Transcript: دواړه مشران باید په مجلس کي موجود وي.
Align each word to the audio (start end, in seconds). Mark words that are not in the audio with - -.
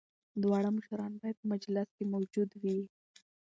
دواړه 0.43 0.69
مشران 0.77 1.11
باید 1.21 1.35
په 1.39 1.45
مجلس 1.53 1.87
کي 1.97 2.03
موجود 2.13 2.49
وي. 2.61 2.79